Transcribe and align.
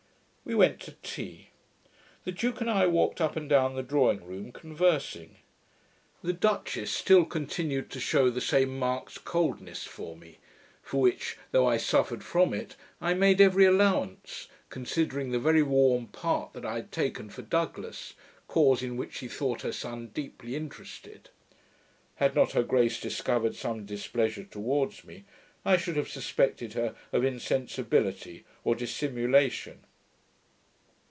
We 0.43 0.55
went 0.55 0.81
to 0.81 0.95
tea. 1.01 1.51
The 2.25 2.33
duke 2.33 2.59
and 2.59 2.69
I 2.69 2.85
walked 2.85 3.21
up 3.21 3.37
and 3.37 3.47
down 3.47 3.75
the 3.77 3.81
drawing 3.83 4.25
room, 4.25 4.51
conversing. 4.51 5.37
The 6.23 6.33
duchess 6.33 6.91
still 6.91 7.23
continued 7.23 7.89
to 7.91 8.01
shew 8.01 8.29
the 8.31 8.41
same 8.41 8.77
marked 8.77 9.23
coldness 9.23 9.85
for 9.85 10.17
me; 10.17 10.39
for 10.83 10.99
which, 10.99 11.37
though 11.51 11.65
I 11.67 11.77
suffered 11.77 12.21
from 12.21 12.53
it, 12.53 12.75
I 12.99 13.13
made 13.13 13.39
every 13.39 13.63
allowance, 13.63 14.49
considering 14.69 15.31
the 15.31 15.39
very 15.39 15.63
warm 15.63 16.07
part 16.07 16.51
that 16.51 16.65
I 16.65 16.73
had 16.73 16.91
taken 16.91 17.29
for 17.29 17.43
Douglas, 17.43 18.13
cause 18.47 18.83
in 18.83 18.97
which 18.97 19.13
she 19.15 19.29
thought 19.29 19.61
her 19.61 19.71
son 19.71 20.07
deeply 20.07 20.57
interested. 20.57 21.29
Had 22.15 22.35
not 22.35 22.51
her 22.51 22.63
grace 22.63 22.99
discovered 22.99 23.55
some 23.55 23.85
displeasure 23.85 24.43
towards 24.43 25.05
me, 25.05 25.23
I 25.63 25.77
should 25.77 25.95
have 25.95 26.09
suspected 26.09 26.73
her 26.73 26.93
of 27.13 27.23
insensibility 27.23 28.43
or 28.65 28.75
dissimulation. 28.75 29.85